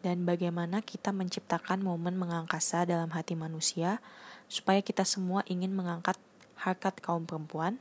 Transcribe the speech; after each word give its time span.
dan 0.00 0.24
bagaimana 0.24 0.80
kita 0.80 1.12
menciptakan 1.12 1.84
momen 1.84 2.16
mengangkasa 2.16 2.88
dalam 2.88 3.12
hati 3.12 3.36
manusia 3.36 4.00
supaya 4.48 4.80
kita 4.80 5.04
semua 5.04 5.44
ingin 5.44 5.76
mengangkat 5.76 6.16
harkat 6.60 6.96
kaum 7.00 7.28
perempuan 7.28 7.80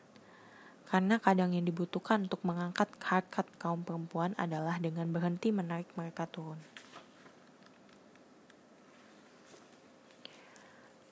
karena 0.90 1.21
kadang 1.21 1.54
yang 1.54 1.63
dibutuhkan 1.70 2.26
untuk 2.26 2.42
mengangkat 2.42 2.90
harkat 3.05 3.46
kaum 3.62 3.86
perempuan 3.86 4.34
adalah 4.42 4.82
dengan 4.82 5.05
berhenti 5.13 5.54
menarik 5.54 5.86
mereka 5.94 6.26
turun. 6.26 6.58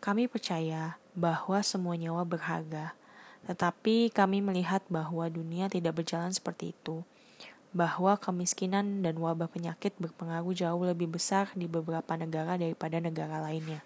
Kami 0.02 0.26
percaya 0.26 0.98
bahwa 1.14 1.62
semua 1.62 1.94
nyawa 1.94 2.26
berharga, 2.26 2.98
tetapi 3.46 4.10
kami 4.10 4.42
melihat 4.42 4.82
bahwa 4.90 5.30
dunia 5.30 5.70
tidak 5.70 6.02
berjalan 6.02 6.34
seperti 6.34 6.74
itu, 6.74 7.06
bahwa 7.78 8.18
kemiskinan 8.18 9.06
dan 9.06 9.22
wabah 9.22 9.46
penyakit 9.46 9.94
berpengaruh 10.02 10.50
jauh 10.58 10.82
lebih 10.82 11.14
besar 11.14 11.54
di 11.54 11.70
beberapa 11.70 12.18
negara 12.18 12.58
daripada 12.58 12.98
negara 12.98 13.38
lainnya. 13.38 13.86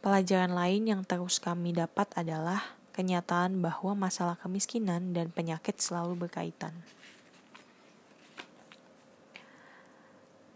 Pelajaran 0.00 0.56
lain 0.56 0.88
yang 0.88 1.02
terus 1.04 1.36
kami 1.36 1.76
dapat 1.76 2.08
adalah 2.16 2.76
kenyataan 2.96 3.60
bahwa 3.60 3.92
masalah 4.08 4.40
kemiskinan 4.40 5.12
dan 5.12 5.28
penyakit 5.28 5.76
selalu 5.80 6.28
berkaitan. 6.28 6.72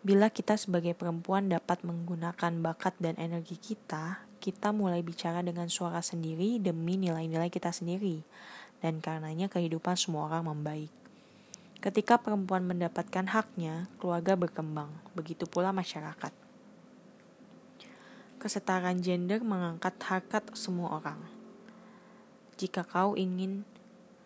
Bila 0.05 0.33
kita 0.33 0.57
sebagai 0.57 0.97
perempuan 0.97 1.53
dapat 1.53 1.85
menggunakan 1.85 2.65
bakat 2.65 2.97
dan 2.97 3.17
energi 3.21 3.61
kita, 3.61 4.28
kita 4.39 4.71
mulai 4.73 5.03
bicara 5.03 5.43
dengan 5.43 5.67
suara 5.67 6.01
sendiri 6.01 6.63
demi 6.63 6.97
nilai-nilai 6.97 7.51
kita 7.51 7.75
sendiri, 7.75 8.23
dan 8.81 9.03
karenanya 9.03 9.51
kehidupan 9.51 9.99
semua 9.99 10.31
orang 10.31 10.49
membaik. 10.55 10.91
Ketika 11.79 12.19
perempuan 12.19 12.67
mendapatkan 12.67 13.27
haknya, 13.31 13.87
keluarga 14.03 14.35
berkembang, 14.35 14.91
begitu 15.15 15.47
pula 15.47 15.71
masyarakat 15.71 16.49
kesetaraan 18.39 19.03
gender 19.03 19.43
mengangkat 19.43 19.99
harkat 20.07 20.47
semua 20.55 21.03
orang. 21.03 21.19
Jika 22.55 22.87
kau 22.87 23.19
ingin 23.19 23.67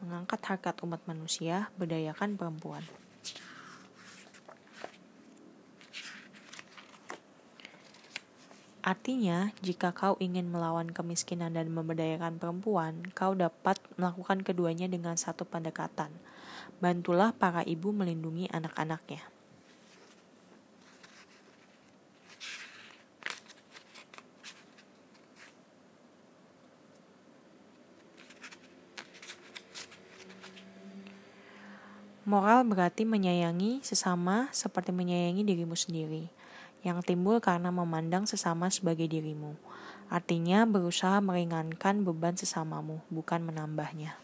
mengangkat 0.04 0.40
harkat 0.44 0.76
umat 0.84 1.00
manusia, 1.08 1.72
berdayakan 1.80 2.36
perempuan. 2.36 2.84
Artinya, 8.82 9.54
jika 9.62 9.94
kau 9.94 10.18
ingin 10.18 10.50
melawan 10.50 10.90
kemiskinan 10.90 11.54
dan 11.54 11.70
memberdayakan 11.70 12.42
perempuan, 12.42 13.06
kau 13.14 13.30
dapat 13.30 13.78
melakukan 13.94 14.42
keduanya 14.42 14.90
dengan 14.90 15.14
satu 15.14 15.46
pendekatan. 15.46 16.10
Bantulah 16.82 17.30
para 17.30 17.62
ibu 17.62 17.94
melindungi 17.94 18.50
anak-anaknya. 18.50 19.22
Moral 32.26 32.66
berarti 32.66 33.06
menyayangi 33.06 33.86
sesama 33.86 34.50
seperti 34.50 34.90
menyayangi 34.90 35.46
dirimu 35.46 35.78
sendiri, 35.78 36.41
yang 36.82 36.98
timbul 37.02 37.38
karena 37.38 37.70
memandang 37.70 38.26
sesama 38.26 38.66
sebagai 38.70 39.06
dirimu. 39.06 39.54
Artinya 40.10 40.66
berusaha 40.68 41.22
meringankan 41.22 42.04
beban 42.04 42.36
sesamamu, 42.36 43.00
bukan 43.08 43.46
menambahnya. 43.46 44.18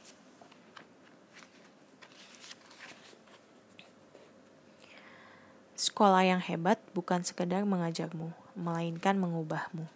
Sekolah 5.78 6.26
yang 6.26 6.42
hebat 6.42 6.82
bukan 6.92 7.22
sekedar 7.22 7.62
mengajarmu, 7.62 8.34
melainkan 8.58 9.16
mengubahmu. 9.16 9.86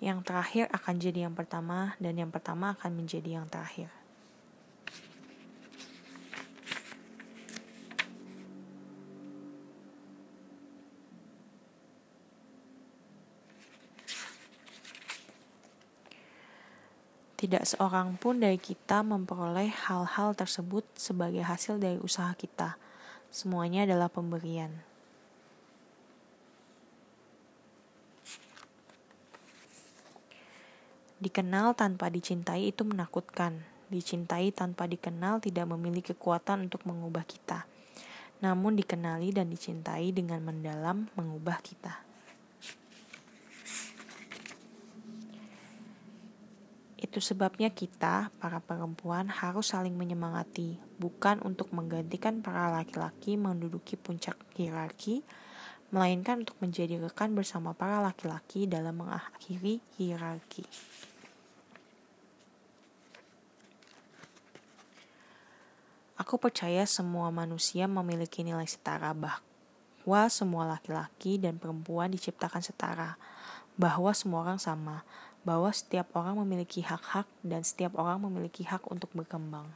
Yang 0.00 0.24
terakhir 0.24 0.64
akan 0.72 0.94
jadi 0.96 1.28
yang 1.28 1.36
pertama, 1.36 1.92
dan 2.00 2.16
yang 2.16 2.32
pertama 2.32 2.72
akan 2.72 2.96
menjadi 2.96 3.42
yang 3.42 3.46
terakhir. 3.52 3.99
Tidak 17.40 17.64
seorang 17.64 18.20
pun 18.20 18.36
dari 18.36 18.60
kita 18.60 19.00
memperoleh 19.00 19.72
hal-hal 19.88 20.36
tersebut 20.36 20.84
sebagai 20.92 21.40
hasil 21.40 21.80
dari 21.80 21.96
usaha 21.96 22.28
kita. 22.36 22.76
Semuanya 23.32 23.88
adalah 23.88 24.12
pemberian. 24.12 24.84
Dikenal 31.16 31.72
tanpa 31.80 32.12
dicintai 32.12 32.76
itu 32.76 32.84
menakutkan. 32.84 33.64
Dicintai 33.88 34.52
tanpa 34.52 34.84
dikenal 34.84 35.40
tidak 35.40 35.64
memiliki 35.72 36.12
kekuatan 36.12 36.68
untuk 36.68 36.84
mengubah 36.84 37.24
kita. 37.24 37.64
Namun 38.44 38.76
dikenali 38.76 39.32
dan 39.32 39.48
dicintai 39.48 40.12
dengan 40.12 40.44
mendalam 40.44 41.08
mengubah 41.16 41.64
kita. 41.64 42.09
Itu 47.00 47.24
sebabnya 47.24 47.72
kita, 47.72 48.28
para 48.36 48.60
perempuan, 48.60 49.32
harus 49.32 49.72
saling 49.72 49.96
menyemangati, 49.96 50.76
bukan 51.00 51.40
untuk 51.40 51.72
menggantikan 51.72 52.44
para 52.44 52.68
laki-laki 52.68 53.40
menduduki 53.40 53.96
puncak 53.96 54.36
hierarki, 54.52 55.24
melainkan 55.88 56.44
untuk 56.44 56.60
menjadi 56.60 57.00
rekan 57.00 57.32
bersama 57.32 57.72
para 57.72 58.04
laki-laki 58.04 58.68
dalam 58.68 59.00
mengakhiri 59.00 59.80
hierarki. 59.96 60.68
Aku 66.20 66.36
percaya 66.36 66.84
semua 66.84 67.32
manusia 67.32 67.88
memiliki 67.88 68.44
nilai 68.44 68.68
setara 68.68 69.16
bahwa 69.16 70.22
semua 70.28 70.68
laki-laki 70.68 71.40
dan 71.40 71.56
perempuan 71.56 72.12
diciptakan 72.12 72.60
setara, 72.60 73.16
bahwa 73.80 74.12
semua 74.12 74.44
orang 74.44 74.60
sama, 74.60 75.00
bahwa 75.40 75.72
setiap 75.72 76.12
orang 76.12 76.36
memiliki 76.44 76.84
hak-hak 76.84 77.24
dan 77.40 77.64
setiap 77.64 77.96
orang 77.96 78.20
memiliki 78.20 78.66
hak 78.68 78.84
untuk 78.92 79.08
berkembang. 79.16 79.68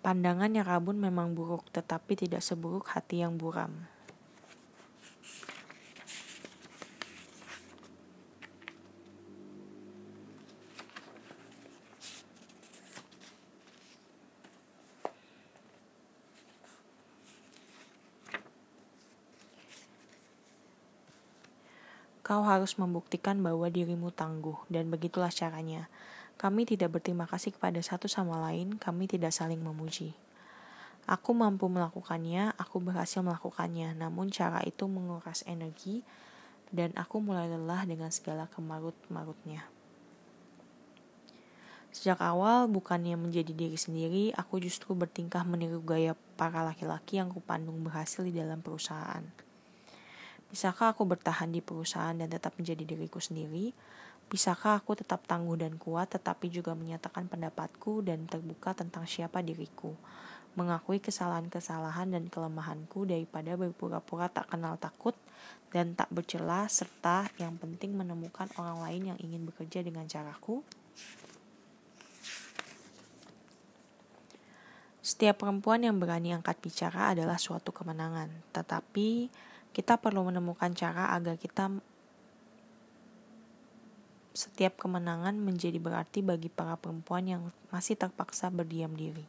Pandangan 0.00 0.48
yang 0.48 0.64
rabun 0.64 0.96
memang 0.96 1.36
buruk, 1.36 1.68
tetapi 1.68 2.16
tidak 2.16 2.40
seburuk 2.40 2.88
hati 2.96 3.20
yang 3.20 3.36
buram. 3.36 3.84
Kau 22.28 22.44
harus 22.44 22.76
membuktikan 22.76 23.40
bahwa 23.40 23.72
dirimu 23.72 24.12
tangguh, 24.12 24.60
dan 24.68 24.92
begitulah 24.92 25.32
caranya. 25.32 25.88
Kami 26.36 26.68
tidak 26.68 27.00
berterima 27.00 27.24
kasih 27.24 27.56
kepada 27.56 27.80
satu 27.80 28.04
sama 28.04 28.36
lain, 28.36 28.76
kami 28.76 29.08
tidak 29.08 29.32
saling 29.32 29.64
memuji. 29.64 30.12
Aku 31.08 31.32
mampu 31.32 31.72
melakukannya, 31.72 32.52
aku 32.60 32.84
berhasil 32.84 33.24
melakukannya, 33.24 33.96
namun 33.96 34.28
cara 34.28 34.60
itu 34.68 34.84
menguras 34.84 35.40
energi, 35.48 36.04
dan 36.68 36.92
aku 37.00 37.24
mulai 37.24 37.48
lelah 37.48 37.88
dengan 37.88 38.12
segala 38.12 38.44
kemarut-marutnya. 38.52 39.64
Sejak 41.88 42.20
awal, 42.20 42.68
bukannya 42.68 43.16
menjadi 43.16 43.56
diri 43.56 43.80
sendiri, 43.80 44.36
aku 44.36 44.60
justru 44.60 44.92
bertingkah 44.92 45.48
meniru 45.48 45.80
gaya 45.80 46.12
para 46.36 46.60
laki-laki 46.60 47.16
yang 47.16 47.32
kupandung 47.32 47.80
berhasil 47.80 48.20
di 48.20 48.36
dalam 48.36 48.60
perusahaan. 48.60 49.47
Bisakah 50.48 50.96
aku 50.96 51.04
bertahan 51.04 51.52
di 51.52 51.60
perusahaan 51.60 52.16
dan 52.16 52.32
tetap 52.32 52.56
menjadi 52.56 52.88
diriku 52.88 53.20
sendiri? 53.20 53.76
Bisakah 54.32 54.80
aku 54.80 54.96
tetap 54.96 55.28
tangguh 55.28 55.60
dan 55.60 55.76
kuat 55.76 56.08
tetapi 56.16 56.48
juga 56.48 56.72
menyatakan 56.72 57.28
pendapatku 57.28 58.00
dan 58.00 58.24
terbuka 58.24 58.72
tentang 58.72 59.04
siapa 59.04 59.44
diriku? 59.44 59.92
Mengakui 60.56 61.04
kesalahan-kesalahan 61.04 62.16
dan 62.16 62.32
kelemahanku 62.32 63.04
daripada 63.04 63.60
berpura-pura 63.60 64.32
tak 64.32 64.48
kenal 64.48 64.80
takut 64.80 65.12
dan 65.68 65.92
tak 65.92 66.08
bercela 66.08 66.64
serta 66.68 67.28
yang 67.36 67.60
penting 67.60 67.92
menemukan 67.92 68.48
orang 68.56 68.80
lain 68.88 69.02
yang 69.12 69.18
ingin 69.20 69.44
bekerja 69.44 69.84
dengan 69.84 70.08
caraku? 70.08 70.64
Setiap 75.04 75.44
perempuan 75.44 75.84
yang 75.84 75.96
berani 75.96 76.36
angkat 76.36 76.60
bicara 76.60 77.16
adalah 77.16 77.40
suatu 77.40 77.72
kemenangan, 77.72 78.28
tetapi 78.52 79.32
kita 79.72 80.00
perlu 80.00 80.26
menemukan 80.26 80.74
cara 80.74 81.14
agar 81.14 81.38
kita 81.38 81.70
setiap 84.38 84.78
kemenangan 84.78 85.34
menjadi 85.34 85.82
berarti 85.82 86.22
bagi 86.22 86.46
para 86.46 86.78
perempuan 86.78 87.26
yang 87.26 87.42
masih 87.74 87.98
terpaksa 87.98 88.54
berdiam 88.54 88.94
diri. 88.94 89.26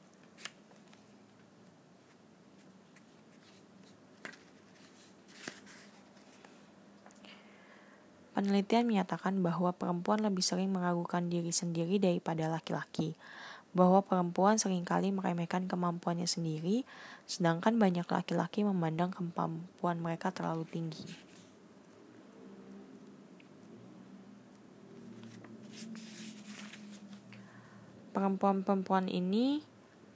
Penelitian 8.37 8.87
menyatakan 8.87 9.43
bahwa 9.43 9.75
perempuan 9.75 10.23
lebih 10.23 10.39
sering 10.39 10.71
meragukan 10.71 11.27
diri 11.27 11.51
sendiri 11.51 11.99
daripada 11.99 12.47
laki-laki, 12.47 13.11
bahwa 13.69 14.01
perempuan 14.01 14.57
sering 14.57 14.81
kali 14.81 15.13
meremehkan 15.13 15.69
kemampuannya 15.69 16.25
sendiri, 16.25 16.83
sedangkan 17.29 17.77
banyak 17.77 18.05
laki-laki 18.09 18.65
memandang 18.65 19.13
kemampuan 19.13 20.01
mereka 20.01 20.33
terlalu 20.33 20.65
tinggi. 20.65 21.05
Perempuan-perempuan 28.09 29.05
ini 29.07 29.61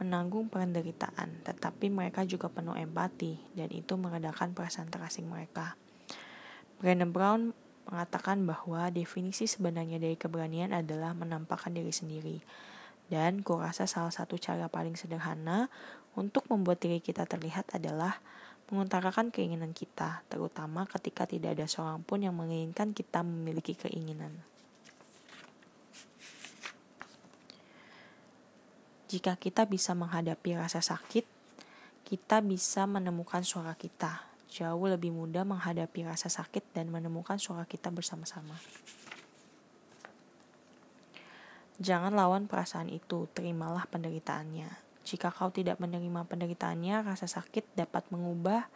menanggung 0.01 0.49
penderitaan, 0.51 1.45
tetapi 1.45 1.87
mereka 1.87 2.25
juga 2.27 2.51
penuh 2.51 2.75
empati, 2.75 3.39
dan 3.55 3.69
itu 3.71 3.95
meredakan 3.95 4.51
perasaan 4.51 4.91
terasing 4.91 5.29
mereka. 5.29 5.79
Brené 6.81 7.07
Brown 7.07 7.55
mengatakan 7.87 8.43
bahwa 8.43 8.91
definisi 8.91 9.47
sebenarnya 9.47 10.03
dari 10.03 10.19
keberanian 10.19 10.75
adalah 10.75 11.15
menampakkan 11.15 11.71
diri 11.71 11.95
sendiri. 11.95 12.37
Dan 13.11 13.43
kurasa 13.43 13.87
salah 13.87 14.11
satu 14.13 14.39
cara 14.39 14.71
paling 14.71 14.95
sederhana 14.95 15.67
untuk 16.13 16.45
membuat 16.49 16.79
diri 16.81 17.01
kita 17.01 17.25
terlihat 17.25 17.73
adalah 17.75 18.21
mengutarakan 18.71 19.29
keinginan 19.29 19.75
kita, 19.75 20.23
terutama 20.31 20.87
ketika 20.87 21.27
tidak 21.27 21.59
ada 21.59 21.67
seorang 21.67 22.01
pun 22.01 22.23
yang 22.23 22.33
menginginkan 22.33 22.95
kita 22.95 23.21
memiliki 23.21 23.75
keinginan. 23.75 24.33
Jika 29.13 29.37
kita 29.37 29.69
bisa 29.69 29.93
menghadapi 29.93 30.57
rasa 30.57 30.81
sakit, 30.81 31.21
kita 32.01 32.41
bisa 32.41 32.89
menemukan 32.89 33.45
suara 33.45 33.77
kita, 33.77 34.25
jauh 34.49 34.89
lebih 34.89 35.13
mudah 35.13 35.45
menghadapi 35.45 36.09
rasa 36.09 36.33
sakit 36.33 36.73
dan 36.73 36.89
menemukan 36.89 37.37
suara 37.37 37.69
kita 37.69 37.93
bersama-sama. 37.93 38.57
Jangan 41.81 42.13
lawan 42.13 42.45
perasaan 42.45 42.89
itu, 42.93 43.25
terimalah 43.33 43.89
penderitaannya. 43.89 44.69
Jika 45.03 45.33
kau 45.33 45.49
tidak 45.49 45.81
menerima 45.81 46.23
penderitaannya, 46.29 47.01
rasa 47.01 47.25
sakit 47.25 47.73
dapat 47.73 48.05
mengubah 48.13 48.69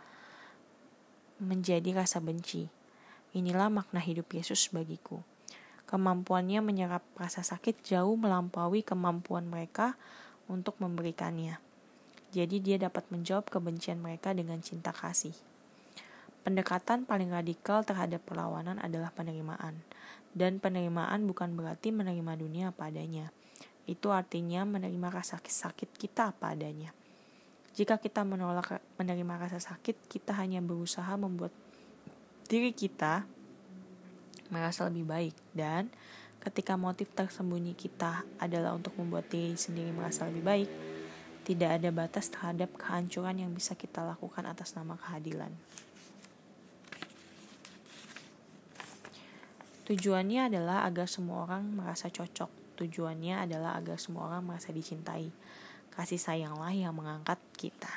menjadi 1.37 1.93
rasa 1.93 2.17
benci. 2.17 2.67
Inilah 3.37 3.69
makna 3.69 4.01
hidup 4.01 4.33
Yesus 4.33 4.73
bagiku. 4.73 5.21
Kemampuannya 5.87 6.59
menyerap 6.59 7.05
rasa 7.15 7.45
sakit 7.45 7.85
jauh 7.85 8.17
melampaui 8.19 8.83
kemampuan 8.83 9.47
mereka 9.47 9.95
untuk 10.51 10.75
memberikannya. 10.83 11.61
Jadi 12.35 12.59
dia 12.59 12.75
dapat 12.75 13.07
menjawab 13.07 13.47
kebencian 13.47 14.03
mereka 14.03 14.35
dengan 14.35 14.59
cinta 14.59 14.91
kasih. 14.91 15.37
Pendekatan 16.47 17.03
paling 17.03 17.27
radikal 17.27 17.83
terhadap 17.83 18.23
perlawanan 18.23 18.79
adalah 18.79 19.11
penerimaan. 19.11 19.83
Dan 20.31 20.63
penerimaan 20.63 21.27
bukan 21.27 21.59
berarti 21.59 21.91
menerima 21.91 22.39
dunia 22.39 22.71
apa 22.71 22.87
adanya. 22.87 23.35
Itu 23.83 24.15
artinya 24.15 24.63
menerima 24.63 25.11
rasa 25.11 25.43
sakit 25.43 25.99
kita 25.99 26.31
apa 26.31 26.55
adanya. 26.55 26.95
Jika 27.75 27.99
kita 27.99 28.23
menolak 28.23 28.79
menerima 28.95 29.43
rasa 29.43 29.59
sakit, 29.59 30.07
kita 30.07 30.39
hanya 30.39 30.63
berusaha 30.63 31.19
membuat 31.19 31.51
diri 32.47 32.71
kita 32.71 33.27
merasa 34.47 34.87
lebih 34.87 35.03
baik. 35.03 35.35
Dan 35.51 35.91
ketika 36.39 36.79
motif 36.79 37.11
tersembunyi 37.11 37.75
kita 37.75 38.23
adalah 38.39 38.71
untuk 38.71 38.95
membuat 38.95 39.27
diri 39.27 39.59
sendiri 39.59 39.91
merasa 39.91 40.23
lebih 40.31 40.47
baik, 40.47 40.69
tidak 41.43 41.75
ada 41.75 41.91
batas 41.91 42.31
terhadap 42.31 42.71
kehancuran 42.79 43.35
yang 43.35 43.51
bisa 43.51 43.75
kita 43.75 43.99
lakukan 44.07 44.47
atas 44.47 44.79
nama 44.79 44.95
keadilan. 44.95 45.51
Tujuannya 49.87 50.51
adalah 50.51 50.83
agar 50.83 51.07
semua 51.07 51.47
orang 51.47 51.63
merasa 51.71 52.11
cocok. 52.11 52.75
Tujuannya 52.75 53.47
adalah 53.47 53.79
agar 53.79 53.95
semua 53.95 54.27
orang 54.27 54.43
merasa 54.43 54.75
dicintai. 54.75 55.31
Kasih 55.95 56.19
sayanglah 56.19 56.75
yang 56.75 56.91
mengangkat 56.91 57.39
kita. 57.55 57.87